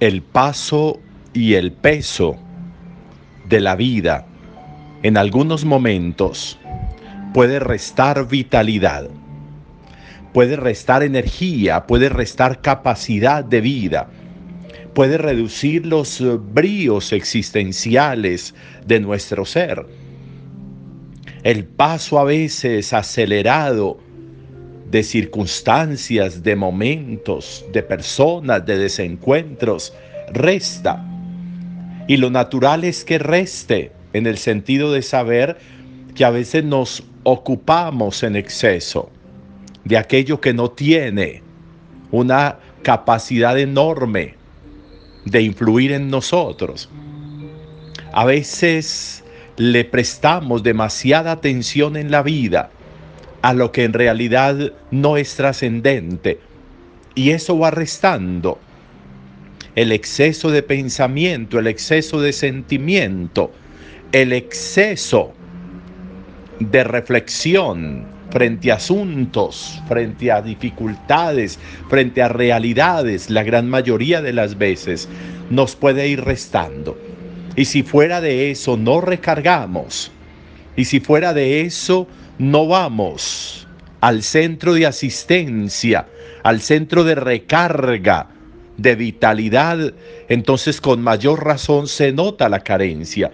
el 0.00 0.22
paso 0.22 0.98
y 1.34 1.54
el 1.54 1.72
peso 1.72 2.38
de 3.50 3.60
la 3.60 3.76
vida 3.76 4.26
en 5.02 5.18
algunos 5.18 5.66
momentos 5.66 6.58
puede 7.34 7.60
restar 7.60 8.26
vitalidad, 8.26 9.10
puede 10.32 10.56
restar 10.56 11.02
energía, 11.02 11.86
puede 11.86 12.08
restar 12.08 12.62
capacidad 12.62 13.44
de 13.44 13.60
vida, 13.60 14.08
puede 14.94 15.18
reducir 15.18 15.84
los 15.84 16.22
bríos 16.54 17.12
existenciales 17.12 18.54
de 18.86 19.00
nuestro 19.00 19.44
ser. 19.44 19.86
El 21.42 21.64
paso 21.64 22.18
a 22.18 22.24
veces 22.24 22.94
acelerado 22.94 23.98
de 24.90 25.02
circunstancias, 25.04 26.42
de 26.42 26.56
momentos, 26.56 27.64
de 27.72 27.82
personas, 27.82 28.66
de 28.66 28.76
desencuentros, 28.76 29.94
resta. 30.32 31.04
Y 32.08 32.16
lo 32.16 32.30
natural 32.30 32.84
es 32.84 33.04
que 33.04 33.18
reste 33.18 33.92
en 34.12 34.26
el 34.26 34.36
sentido 34.36 34.92
de 34.92 35.02
saber 35.02 35.58
que 36.14 36.24
a 36.24 36.30
veces 36.30 36.64
nos 36.64 37.04
ocupamos 37.22 38.22
en 38.24 38.34
exceso 38.34 39.10
de 39.84 39.96
aquello 39.96 40.40
que 40.40 40.52
no 40.52 40.70
tiene 40.70 41.42
una 42.10 42.58
capacidad 42.82 43.58
enorme 43.58 44.34
de 45.24 45.42
influir 45.42 45.92
en 45.92 46.10
nosotros. 46.10 46.88
A 48.12 48.24
veces 48.24 49.22
le 49.56 49.84
prestamos 49.84 50.64
demasiada 50.64 51.30
atención 51.30 51.96
en 51.96 52.10
la 52.10 52.22
vida 52.22 52.70
a 53.42 53.54
lo 53.54 53.72
que 53.72 53.84
en 53.84 53.92
realidad 53.92 54.72
no 54.90 55.16
es 55.16 55.34
trascendente. 55.36 56.40
Y 57.14 57.30
eso 57.30 57.58
va 57.58 57.70
restando 57.70 58.58
el 59.74 59.92
exceso 59.92 60.50
de 60.50 60.62
pensamiento, 60.62 61.58
el 61.58 61.66
exceso 61.66 62.20
de 62.20 62.32
sentimiento, 62.32 63.52
el 64.12 64.32
exceso 64.32 65.32
de 66.58 66.84
reflexión 66.84 68.06
frente 68.30 68.70
a 68.70 68.76
asuntos, 68.76 69.80
frente 69.88 70.30
a 70.30 70.40
dificultades, 70.40 71.58
frente 71.88 72.22
a 72.22 72.28
realidades, 72.28 73.30
la 73.30 73.42
gran 73.42 73.68
mayoría 73.68 74.22
de 74.22 74.32
las 74.32 74.56
veces 74.56 75.08
nos 75.50 75.74
puede 75.74 76.08
ir 76.08 76.22
restando. 76.22 76.96
Y 77.56 77.64
si 77.64 77.82
fuera 77.82 78.20
de 78.20 78.50
eso 78.50 78.76
no 78.76 79.00
recargamos, 79.00 80.12
y 80.76 80.84
si 80.84 81.00
fuera 81.00 81.34
de 81.34 81.62
eso 81.62 82.06
no 82.40 82.66
vamos 82.66 83.68
al 84.00 84.22
centro 84.22 84.72
de 84.72 84.86
asistencia, 84.86 86.08
al 86.42 86.62
centro 86.62 87.04
de 87.04 87.14
recarga, 87.14 88.30
de 88.78 88.96
vitalidad, 88.96 89.92
entonces 90.26 90.80
con 90.80 91.02
mayor 91.02 91.44
razón 91.44 91.86
se 91.86 92.12
nota 92.12 92.48
la 92.48 92.60
carencia. 92.60 93.30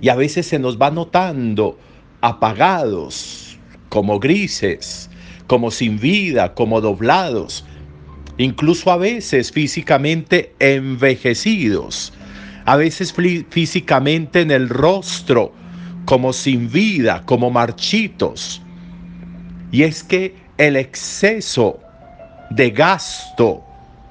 Y 0.00 0.08
a 0.08 0.14
veces 0.14 0.46
se 0.46 0.58
nos 0.58 0.80
va 0.80 0.90
notando 0.90 1.78
apagados, 2.22 3.58
como 3.90 4.18
grises, 4.20 5.10
como 5.46 5.70
sin 5.70 6.00
vida, 6.00 6.54
como 6.54 6.80
doblados, 6.80 7.66
incluso 8.38 8.90
a 8.90 8.96
veces 8.96 9.52
físicamente 9.52 10.54
envejecidos, 10.60 12.14
a 12.64 12.76
veces 12.76 13.14
físicamente 13.50 14.40
en 14.40 14.50
el 14.50 14.70
rostro, 14.70 15.52
como 16.06 16.32
sin 16.32 16.70
vida, 16.70 17.22
como 17.26 17.50
marchitos. 17.50 18.62
Y 19.70 19.82
es 19.82 20.02
que 20.02 20.34
el 20.56 20.76
exceso 20.76 21.78
de 22.50 22.70
gasto 22.70 23.62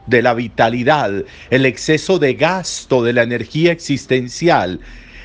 de 0.06 0.22
la 0.22 0.36
vitalidad, 0.36 1.12
el 1.50 1.66
exceso 1.66 2.20
de 2.20 2.36
gasto 2.36 3.02
de 3.02 3.14
la 3.14 3.24
energía 3.24 3.72
existencial, 3.72 4.80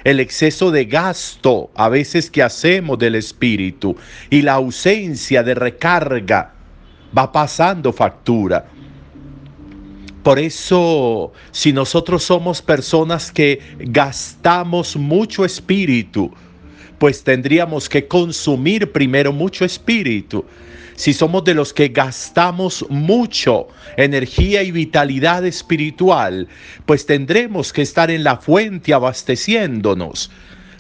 el 0.05 0.21
exceso 0.21 0.71
de 0.71 0.87
gasto 0.87 1.71
a 1.75 1.91
veces 1.91 2.31
que 2.31 2.43
hacemos 2.43 2.99
del 2.99 3.17
espíritu 3.17 3.97
y 4.31 4.41
la 4.41 4.55
ausencia 4.55 5.43
de 5.43 5.55
recarga 5.55 6.55
va 7.17 7.31
pasando 7.31 7.93
factura. 7.93 8.65
Por 10.23 10.39
eso, 10.39 11.33
si 11.51 11.73
nosotros 11.73 12.23
somos 12.23 12.63
personas 12.63 13.31
que 13.33 13.61
gastamos 13.79 14.97
mucho 14.97 15.45
espíritu, 15.45 16.31
pues 17.01 17.25
tendríamos 17.25 17.89
que 17.89 18.07
consumir 18.07 18.93
primero 18.93 19.33
mucho 19.33 19.65
espíritu. 19.65 20.45
Si 20.97 21.15
somos 21.15 21.43
de 21.45 21.55
los 21.55 21.73
que 21.73 21.89
gastamos 21.89 22.85
mucho 22.91 23.69
energía 23.97 24.63
y 24.63 24.71
vitalidad 24.71 25.47
espiritual, 25.47 26.47
pues 26.85 27.07
tendremos 27.07 27.73
que 27.73 27.81
estar 27.81 28.11
en 28.11 28.23
la 28.23 28.37
fuente 28.37 28.93
abasteciéndonos 28.93 30.31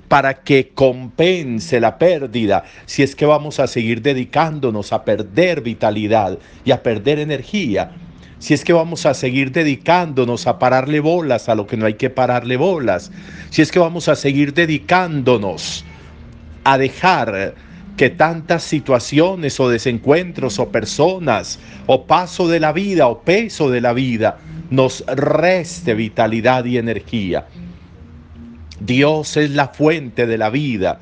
para 0.08 0.42
que 0.42 0.68
compense 0.74 1.80
la 1.80 1.96
pérdida, 1.96 2.64
si 2.84 3.02
es 3.02 3.16
que 3.16 3.24
vamos 3.24 3.58
a 3.58 3.66
seguir 3.66 4.02
dedicándonos 4.02 4.92
a 4.92 5.06
perder 5.06 5.62
vitalidad 5.62 6.38
y 6.66 6.72
a 6.72 6.82
perder 6.82 7.18
energía 7.18 7.92
si 8.40 8.54
es 8.54 8.64
que 8.64 8.72
vamos 8.72 9.04
a 9.04 9.12
seguir 9.12 9.52
dedicándonos 9.52 10.46
a 10.46 10.58
pararle 10.58 11.00
bolas 11.00 11.50
a 11.50 11.54
lo 11.54 11.66
que 11.66 11.76
no 11.76 11.84
hay 11.84 11.94
que 11.94 12.08
pararle 12.08 12.56
bolas, 12.56 13.12
si 13.50 13.60
es 13.60 13.70
que 13.70 13.78
vamos 13.78 14.08
a 14.08 14.16
seguir 14.16 14.54
dedicándonos 14.54 15.84
a 16.64 16.78
dejar 16.78 17.54
que 17.96 18.08
tantas 18.08 18.62
situaciones 18.62 19.60
o 19.60 19.68
desencuentros 19.68 20.58
o 20.58 20.70
personas 20.70 21.58
o 21.86 22.06
paso 22.06 22.48
de 22.48 22.58
la 22.58 22.72
vida 22.72 23.08
o 23.08 23.20
peso 23.20 23.68
de 23.70 23.80
la 23.80 23.92
vida 23.92 24.38
nos 24.70 25.04
reste 25.06 25.94
vitalidad 25.94 26.64
y 26.64 26.78
energía. 26.78 27.46
Dios 28.80 29.36
es 29.36 29.50
la 29.50 29.68
fuente 29.68 30.26
de 30.26 30.38
la 30.38 30.48
vida. 30.48 31.00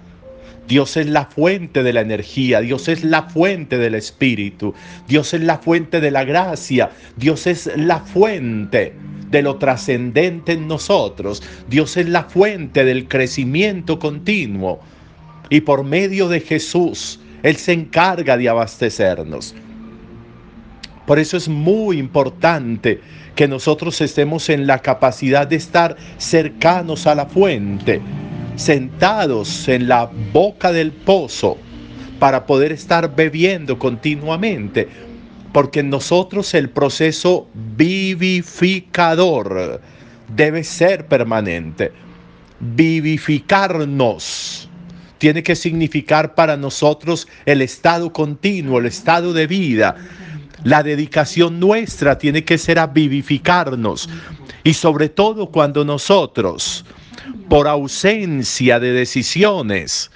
Dios 0.66 0.96
es 0.96 1.06
la 1.06 1.26
fuente 1.26 1.82
de 1.82 1.92
la 1.94 2.02
energía, 2.02 2.60
Dios 2.60 2.88
es 2.88 3.02
la 3.02 3.22
fuente 3.22 3.78
del 3.78 3.94
espíritu, 3.94 4.74
Dios 5.06 5.32
es 5.32 5.40
la 5.40 5.56
fuente 5.58 6.02
de 6.02 6.10
la 6.10 6.24
gracia, 6.24 6.90
Dios 7.16 7.46
es 7.46 7.70
la 7.74 8.00
fuente 8.00 8.92
de 9.30 9.42
lo 9.42 9.56
trascendente 9.56 10.52
en 10.52 10.68
nosotros, 10.68 11.42
Dios 11.70 11.96
es 11.96 12.06
la 12.08 12.24
fuente 12.24 12.84
del 12.84 13.08
crecimiento 13.08 13.98
continuo 13.98 14.80
y 15.50 15.60
por 15.60 15.84
medio 15.84 16.28
de 16.28 16.40
Jesús, 16.40 17.20
Él 17.42 17.56
se 17.56 17.72
encarga 17.72 18.36
de 18.36 18.48
abastecernos. 18.48 19.54
Por 21.06 21.18
eso 21.18 21.36
es 21.36 21.48
muy 21.48 21.98
importante 21.98 23.00
que 23.34 23.48
nosotros 23.48 24.00
estemos 24.00 24.48
en 24.50 24.66
la 24.66 24.80
capacidad 24.80 25.46
de 25.46 25.56
estar 25.56 25.96
cercanos 26.18 27.06
a 27.06 27.14
la 27.14 27.26
fuente, 27.26 28.00
sentados 28.56 29.68
en 29.68 29.88
la 29.88 30.10
boca 30.32 30.72
del 30.72 30.92
pozo, 30.92 31.56
para 32.18 32.46
poder 32.46 32.72
estar 32.72 33.14
bebiendo 33.14 33.78
continuamente, 33.78 34.88
porque 35.52 35.80
en 35.80 35.88
nosotros 35.88 36.52
el 36.54 36.68
proceso 36.68 37.48
vivificador 37.76 39.80
debe 40.34 40.64
ser 40.64 41.06
permanente. 41.06 41.92
Vivificarnos 42.60 44.67
tiene 45.18 45.42
que 45.42 45.56
significar 45.56 46.34
para 46.34 46.56
nosotros 46.56 47.28
el 47.44 47.62
estado 47.62 48.12
continuo, 48.12 48.78
el 48.78 48.86
estado 48.86 49.32
de 49.32 49.46
vida. 49.46 49.96
La 50.64 50.82
dedicación 50.82 51.60
nuestra 51.60 52.18
tiene 52.18 52.44
que 52.44 52.58
ser 52.58 52.78
a 52.78 52.86
vivificarnos. 52.86 54.08
Y 54.64 54.74
sobre 54.74 55.08
todo 55.08 55.46
cuando 55.46 55.84
nosotros, 55.84 56.84
por 57.48 57.68
ausencia 57.68 58.80
de 58.80 58.92
decisiones, 58.92 60.10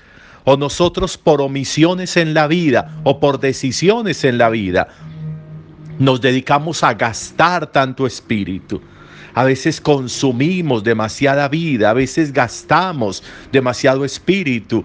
o 0.44 0.56
nosotros 0.56 1.16
por 1.16 1.40
omisiones 1.40 2.16
en 2.16 2.34
la 2.34 2.46
vida, 2.48 3.00
o 3.05 3.20
por 3.20 3.38
decisiones 3.38 4.25
en 4.25 4.38
la 4.38 4.48
vida, 4.50 4.88
nos 5.98 6.20
dedicamos 6.20 6.82
a 6.82 6.94
gastar 6.94 7.70
tanto 7.70 8.06
espíritu 8.06 8.81
a 9.34 9.44
veces 9.44 9.81
consumimos 9.81 10.84
demasiada 10.84 11.49
vida, 11.49 11.90
a 11.90 11.94
veces 11.94 12.32
gastamos 12.32 13.23
demasiado 13.50 14.05
espíritu. 14.05 14.84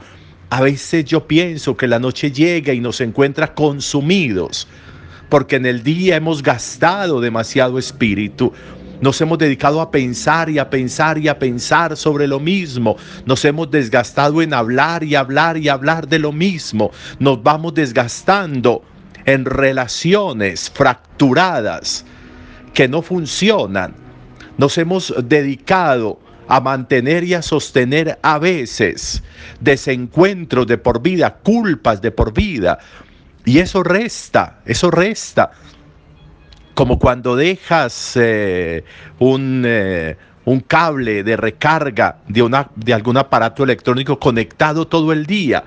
A 0.50 0.62
veces 0.62 1.04
yo 1.04 1.28
pienso 1.28 1.76
que 1.76 1.88
la 1.88 2.00
noche 2.00 2.32
llega 2.32 2.74
y 2.74 2.80
nos 2.80 3.02
encuentra 3.02 3.54
consumidos, 3.54 4.68
porque 5.28 5.58
en 5.58 5.66
el 5.66 5.84
día 5.84 6.16
hemos 6.16 6.42
gastado 6.42 7.20
demasiado 7.20 7.78
espíritu. 7.78 8.54
Nos 9.02 9.20
hemos 9.20 9.38
dedicado 9.38 9.82
a 9.82 9.92
pensar 9.92 10.50
y 10.50 10.58
a 10.58 10.70
pensar 10.70 11.18
y 11.18 11.28
a 11.28 11.38
pensar 11.38 11.98
sobre 11.98 12.28
lo 12.28 12.40
mismo. 12.40 12.96
Nos 13.26 13.44
hemos 13.44 13.70
desgastado 13.70 14.42
en 14.42 14.54
hablar 14.54 15.04
y 15.04 15.16
hablar 15.16 15.58
y 15.58 15.68
hablar 15.68 16.08
de 16.08 16.20
lo 16.20 16.32
mismo. 16.32 16.92
Nos 17.20 17.44
vamos 17.44 17.74
desgastando 17.74 18.82
en 19.26 19.44
relaciones 19.44 20.70
fracturadas 20.70 22.06
que 22.74 22.88
no 22.88 23.02
funcionan 23.02 24.07
nos 24.58 24.78
hemos 24.78 25.14
dedicado 25.24 26.20
a 26.48 26.62
mantener 26.62 27.24
y 27.24 27.34
a 27.34 27.42
sostener 27.42 28.18
a 28.22 28.40
veces 28.40 29.24
desencuentros 29.60 30.66
de 30.68 30.78
por 30.78 31.02
vida, 31.02 31.36
culpas 31.44 32.02
de 32.02 32.12
por 32.12 32.34
vida. 32.34 32.80
Y 33.46 33.60
eso 33.60 33.84
resta, 33.84 34.60
eso 34.66 34.92
resta. 34.92 35.52
como 36.74 37.00
cuando 37.00 37.36
dejas 37.36 38.14
eh, 38.22 38.84
un, 39.18 39.64
eh, 39.66 40.16
un, 40.46 40.60
cable 40.60 41.24
de 41.24 41.36
recarga 41.36 42.20
de, 42.28 42.44
una, 42.44 42.70
de 42.76 42.94
algún 42.94 43.18
aparato 43.18 43.64
electrónico 43.64 44.20
conectado 44.20 44.86
todo 44.86 45.12
el 45.12 45.26
día. 45.26 45.64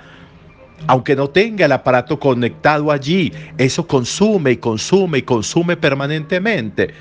Aunque 0.87 1.17
no 1.17 1.29
tenga 1.29 1.67
el 1.67 1.73
aparato 1.73 2.19
conectado 2.19 2.93
allí, 2.93 3.33
eso 3.59 3.87
consume 3.87 4.53
y 4.53 4.57
consume 4.59 5.19
y 5.19 5.23
consume 5.23 5.77
permanentemente. 5.77 6.95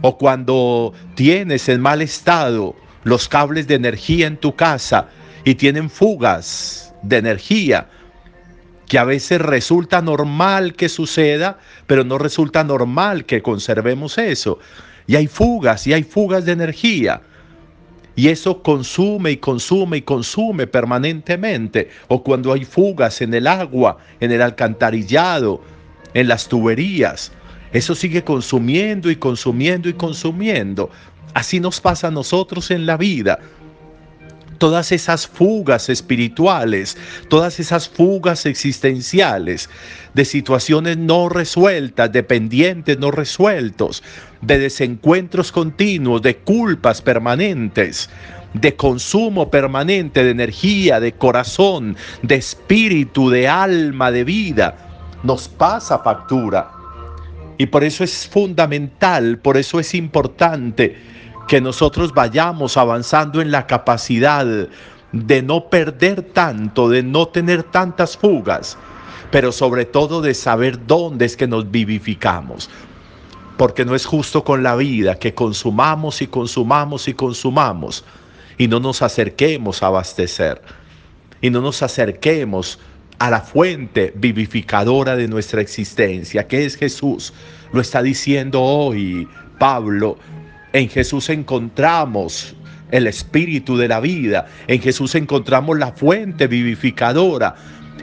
O 0.00 0.18
cuando 0.18 0.92
tienes 1.14 1.68
en 1.68 1.80
mal 1.80 2.02
estado 2.02 2.74
los 3.04 3.28
cables 3.28 3.66
de 3.66 3.74
energía 3.74 4.26
en 4.26 4.36
tu 4.36 4.54
casa 4.54 5.08
y 5.44 5.54
tienen 5.54 5.90
fugas 5.90 6.94
de 7.02 7.18
energía, 7.18 7.88
que 8.86 8.98
a 8.98 9.04
veces 9.04 9.40
resulta 9.40 10.02
normal 10.02 10.74
que 10.74 10.88
suceda, 10.88 11.58
pero 11.86 12.04
no 12.04 12.18
resulta 12.18 12.64
normal 12.64 13.24
que 13.24 13.42
conservemos 13.42 14.18
eso. 14.18 14.58
Y 15.06 15.16
hay 15.16 15.26
fugas, 15.26 15.86
y 15.86 15.92
hay 15.92 16.02
fugas 16.02 16.44
de 16.44 16.52
energía. 16.52 17.20
Y 18.16 18.28
eso 18.28 18.62
consume 18.62 19.32
y 19.32 19.36
consume 19.38 19.98
y 19.98 20.02
consume 20.02 20.66
permanentemente. 20.66 21.90
O 22.08 22.22
cuando 22.22 22.52
hay 22.52 22.64
fugas 22.64 23.20
en 23.20 23.34
el 23.34 23.46
agua, 23.46 23.98
en 24.20 24.32
el 24.32 24.40
alcantarillado, 24.40 25.60
en 26.14 26.28
las 26.28 26.48
tuberías. 26.48 27.32
Eso 27.74 27.94
sigue 27.94 28.24
consumiendo 28.24 29.10
y 29.10 29.16
consumiendo 29.16 29.88
y 29.90 29.92
consumiendo. 29.92 30.90
Así 31.34 31.60
nos 31.60 31.80
pasa 31.80 32.08
a 32.08 32.10
nosotros 32.10 32.70
en 32.70 32.86
la 32.86 32.96
vida 32.96 33.40
todas 34.58 34.92
esas 34.92 35.26
fugas 35.26 35.88
espirituales, 35.88 36.96
todas 37.28 37.60
esas 37.60 37.88
fugas 37.88 38.46
existenciales, 38.46 39.68
de 40.14 40.24
situaciones 40.24 40.96
no 40.96 41.28
resueltas, 41.28 42.12
de 42.12 42.22
pendientes 42.22 42.98
no 42.98 43.10
resueltos, 43.10 44.02
de 44.40 44.58
desencuentros 44.58 45.52
continuos, 45.52 46.22
de 46.22 46.36
culpas 46.36 47.02
permanentes, 47.02 48.08
de 48.54 48.76
consumo 48.76 49.50
permanente 49.50 50.24
de 50.24 50.30
energía, 50.30 51.00
de 51.00 51.12
corazón, 51.12 51.96
de 52.22 52.36
espíritu, 52.36 53.30
de 53.30 53.48
alma, 53.48 54.10
de 54.12 54.24
vida, 54.24 54.76
nos 55.24 55.48
pasa 55.48 55.98
factura. 55.98 56.83
Y 57.58 57.66
por 57.66 57.84
eso 57.84 58.04
es 58.04 58.26
fundamental, 58.26 59.38
por 59.38 59.56
eso 59.56 59.78
es 59.78 59.94
importante 59.94 60.96
que 61.46 61.60
nosotros 61.60 62.12
vayamos 62.12 62.76
avanzando 62.76 63.40
en 63.40 63.50
la 63.50 63.66
capacidad 63.66 64.46
de 65.12 65.42
no 65.42 65.68
perder 65.68 66.22
tanto, 66.22 66.88
de 66.88 67.02
no 67.02 67.28
tener 67.28 67.62
tantas 67.62 68.16
fugas, 68.16 68.76
pero 69.30 69.52
sobre 69.52 69.84
todo 69.84 70.20
de 70.20 70.34
saber 70.34 70.86
dónde 70.86 71.26
es 71.26 71.36
que 71.36 71.46
nos 71.46 71.70
vivificamos. 71.70 72.70
Porque 73.56 73.84
no 73.84 73.94
es 73.94 74.04
justo 74.04 74.42
con 74.42 74.64
la 74.64 74.74
vida 74.74 75.16
que 75.16 75.34
consumamos 75.34 76.22
y 76.22 76.26
consumamos 76.26 77.06
y 77.06 77.14
consumamos 77.14 78.04
y 78.58 78.66
no 78.66 78.80
nos 78.80 79.02
acerquemos 79.02 79.82
a 79.82 79.86
abastecer 79.86 80.60
y 81.40 81.50
no 81.50 81.60
nos 81.60 81.82
acerquemos 81.82 82.78
a 82.78 82.93
la 83.30 83.40
fuente 83.40 84.12
vivificadora 84.16 85.16
de 85.16 85.28
nuestra 85.28 85.60
existencia, 85.60 86.46
que 86.46 86.64
es 86.64 86.76
Jesús. 86.76 87.32
Lo 87.72 87.80
está 87.80 88.02
diciendo 88.02 88.62
hoy 88.62 89.28
Pablo 89.58 90.18
en 90.74 90.88
Jesús 90.88 91.30
encontramos 91.30 92.56
el 92.90 93.06
espíritu 93.06 93.76
de 93.76 93.86
la 93.86 94.00
vida. 94.00 94.46
En 94.66 94.82
Jesús 94.82 95.14
encontramos 95.14 95.78
la 95.78 95.92
fuente 95.92 96.48
vivificadora. 96.48 97.54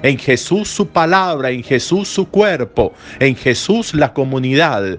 En 0.01 0.17
Jesús 0.17 0.69
su 0.69 0.87
palabra, 0.87 1.49
en 1.49 1.63
Jesús 1.63 2.07
su 2.07 2.29
cuerpo, 2.29 2.93
en 3.19 3.35
Jesús 3.35 3.93
la 3.93 4.13
comunidad. 4.13 4.97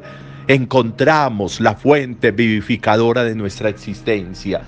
Encontramos 0.48 1.60
la 1.60 1.74
fuente 1.74 2.30
vivificadora 2.30 3.24
de 3.24 3.34
nuestra 3.34 3.70
existencia. 3.70 4.60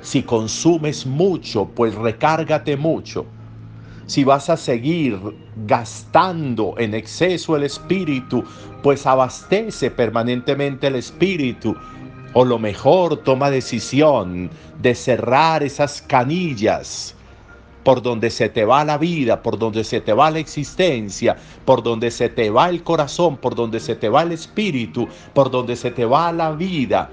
Si 0.00 0.22
consumes 0.22 1.04
mucho, 1.04 1.66
pues 1.66 1.94
recárgate 1.94 2.78
mucho. 2.78 3.26
Si 4.06 4.22
vas 4.22 4.50
a 4.50 4.56
seguir 4.56 5.18
gastando 5.66 6.74
en 6.78 6.94
exceso 6.94 7.56
el 7.56 7.62
espíritu, 7.64 8.44
pues 8.82 9.06
abastece 9.06 9.90
permanentemente 9.90 10.88
el 10.88 10.96
espíritu. 10.96 11.74
O 12.34 12.44
lo 12.44 12.58
mejor, 12.58 13.18
toma 13.18 13.50
decisión 13.50 14.50
de 14.80 14.94
cerrar 14.94 15.62
esas 15.62 16.02
canillas 16.02 17.14
por 17.84 18.02
donde 18.02 18.30
se 18.30 18.48
te 18.48 18.64
va 18.64 18.84
la 18.84 18.98
vida, 18.98 19.42
por 19.42 19.58
donde 19.58 19.84
se 19.84 20.00
te 20.00 20.12
va 20.12 20.30
la 20.30 20.38
existencia, 20.38 21.36
por 21.64 21.82
donde 21.82 22.10
se 22.10 22.30
te 22.30 22.50
va 22.50 22.70
el 22.70 22.82
corazón, 22.82 23.36
por 23.36 23.54
donde 23.54 23.78
se 23.78 23.94
te 23.94 24.08
va 24.08 24.22
el 24.22 24.32
espíritu, 24.32 25.06
por 25.34 25.50
donde 25.50 25.76
se 25.76 25.90
te 25.90 26.04
va 26.04 26.32
la 26.32 26.52
vida. 26.52 27.10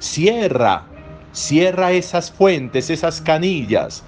Cierra, 0.00 0.86
cierra 1.32 1.92
esas 1.92 2.30
fuentes, 2.30 2.90
esas 2.90 3.20
canillas, 3.20 4.02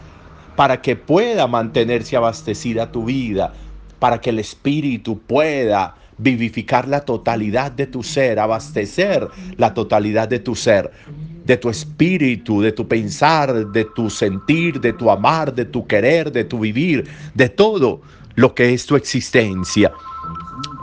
para 0.57 0.81
que 0.81 0.97
pueda 0.97 1.47
mantenerse 1.47 2.17
abastecida 2.17 2.91
tu 2.91 3.05
vida, 3.05 3.53
para 3.99 4.21
que 4.21 4.31
el 4.31 4.39
espíritu 4.39 5.19
pueda 5.19 5.95
vivificar 6.19 6.87
la 6.89 7.01
totalidad 7.01 7.73
de 7.73 7.87
tu 7.87 8.03
ser, 8.03 8.39
abastecer 8.39 9.29
la 9.57 9.75
totalidad 9.75 10.29
de 10.29 10.39
tu 10.39 10.55
ser, 10.55 10.91
de 11.45 11.57
tu 11.57 11.69
espíritu, 11.69 12.61
de 12.61 12.73
tu 12.73 12.87
pensar, 12.87 13.67
de 13.69 13.85
tu 13.85 14.09
sentir, 14.11 14.81
de 14.81 14.93
tu 14.93 15.11
amar, 15.11 15.55
de 15.55 15.65
tu 15.65 15.87
querer, 15.87 16.31
de 16.31 16.45
tu 16.45 16.59
vivir, 16.59 17.09
de 17.35 17.49
todo 17.49 18.03
lo 18.35 18.55
que 18.55 18.73
es 18.73 18.87
tu 18.87 18.97
existencia. 18.97 19.93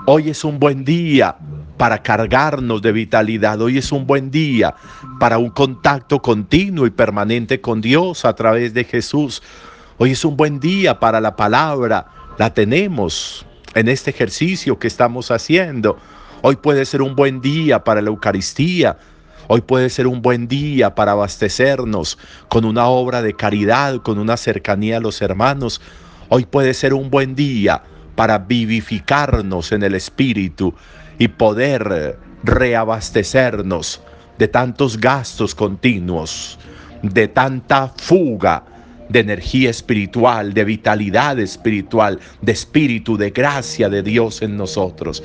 Hoy 0.05 0.29
es 0.29 0.43
un 0.43 0.59
buen 0.59 0.83
día 0.83 1.35
para 1.79 2.03
cargarnos 2.03 2.81
de 2.81 2.91
vitalidad. 2.91 3.61
Hoy 3.61 3.77
es 3.77 3.93
un 3.93 4.05
buen 4.05 4.29
día 4.29 4.75
para 5.17 5.37
un 5.37 5.49
contacto 5.49 6.21
continuo 6.21 6.85
y 6.85 6.89
permanente 6.89 7.61
con 7.61 7.79
Dios 7.79 8.25
a 8.25 8.35
través 8.35 8.73
de 8.73 8.83
Jesús. 8.83 9.41
Hoy 9.97 10.11
es 10.11 10.25
un 10.25 10.35
buen 10.35 10.59
día 10.59 10.99
para 10.99 11.21
la 11.21 11.37
palabra. 11.37 12.05
La 12.37 12.53
tenemos 12.53 13.45
en 13.75 13.87
este 13.87 14.11
ejercicio 14.11 14.77
que 14.77 14.87
estamos 14.87 15.31
haciendo. 15.31 15.97
Hoy 16.41 16.57
puede 16.57 16.83
ser 16.83 17.01
un 17.01 17.15
buen 17.15 17.39
día 17.39 17.81
para 17.81 18.01
la 18.01 18.09
Eucaristía. 18.09 18.97
Hoy 19.47 19.61
puede 19.61 19.89
ser 19.89 20.05
un 20.05 20.21
buen 20.21 20.49
día 20.49 20.93
para 20.93 21.13
abastecernos 21.13 22.17
con 22.49 22.65
una 22.65 22.87
obra 22.87 23.21
de 23.21 23.33
caridad, 23.35 24.01
con 24.01 24.19
una 24.19 24.35
cercanía 24.35 24.97
a 24.97 24.99
los 24.99 25.21
hermanos. 25.21 25.79
Hoy 26.27 26.45
puede 26.45 26.73
ser 26.73 26.93
un 26.93 27.09
buen 27.09 27.35
día 27.35 27.83
para 28.17 28.37
vivificarnos 28.37 29.71
en 29.71 29.83
el 29.83 29.95
Espíritu 29.95 30.75
y 31.19 31.27
poder 31.27 32.17
reabastecernos 32.43 34.01
de 34.39 34.47
tantos 34.47 34.97
gastos 34.99 35.53
continuos, 35.53 36.57
de 37.03 37.27
tanta 37.27 37.89
fuga 37.89 38.63
de 39.09 39.19
energía 39.19 39.69
espiritual, 39.69 40.53
de 40.53 40.63
vitalidad 40.63 41.37
espiritual, 41.39 42.19
de 42.41 42.51
espíritu, 42.51 43.17
de 43.17 43.31
gracia 43.31 43.89
de 43.89 44.01
Dios 44.01 44.41
en 44.41 44.55
nosotros. 44.55 45.23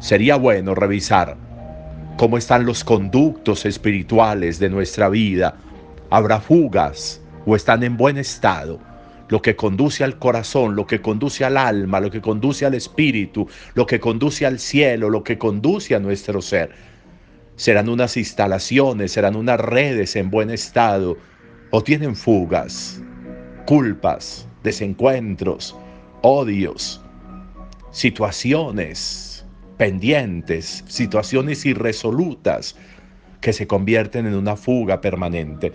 Sería 0.00 0.36
bueno 0.36 0.74
revisar 0.74 1.36
cómo 2.16 2.36
están 2.36 2.66
los 2.66 2.82
conductos 2.82 3.64
espirituales 3.64 4.58
de 4.58 4.70
nuestra 4.70 5.08
vida. 5.08 5.56
¿Habrá 6.10 6.40
fugas 6.40 7.20
o 7.44 7.54
están 7.54 7.82
en 7.82 7.96
buen 7.96 8.16
estado? 8.16 8.80
Lo 9.28 9.42
que 9.42 9.56
conduce 9.56 10.04
al 10.04 10.18
corazón, 10.18 10.76
lo 10.76 10.86
que 10.86 11.00
conduce 11.00 11.44
al 11.44 11.56
alma, 11.56 12.00
lo 12.00 12.10
que 12.10 12.20
conduce 12.20 12.64
al 12.64 12.74
espíritu, 12.74 13.48
lo 13.74 13.86
que 13.86 13.98
conduce 13.98 14.46
al 14.46 14.58
cielo, 14.58 15.10
lo 15.10 15.24
que 15.24 15.36
conduce 15.36 15.94
a 15.94 15.98
nuestro 15.98 16.40
ser. 16.40 16.70
Serán 17.56 17.88
unas 17.88 18.16
instalaciones, 18.16 19.12
serán 19.12 19.34
unas 19.34 19.58
redes 19.58 20.14
en 20.14 20.30
buen 20.30 20.50
estado 20.50 21.16
o 21.70 21.82
tienen 21.82 22.14
fugas, 22.14 23.02
culpas, 23.66 24.46
desencuentros, 24.62 25.74
odios, 26.22 27.00
situaciones 27.90 29.44
pendientes, 29.76 30.84
situaciones 30.86 31.66
irresolutas 31.66 32.76
que 33.40 33.52
se 33.52 33.66
convierten 33.66 34.26
en 34.26 34.34
una 34.34 34.56
fuga 34.56 35.00
permanente. 35.00 35.72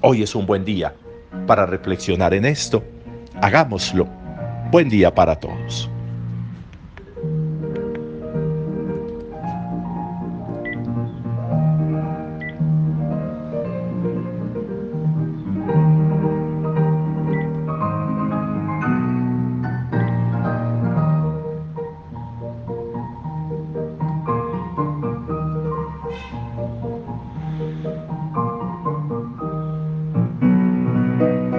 Hoy 0.00 0.22
es 0.22 0.34
un 0.34 0.46
buen 0.46 0.64
día 0.64 0.94
para 1.46 1.66
reflexionar 1.66 2.34
en 2.34 2.44
esto. 2.44 2.84
Hagámoslo. 3.40 4.06
Buen 4.70 4.88
día 4.88 5.14
para 5.14 5.36
todos. 5.36 5.90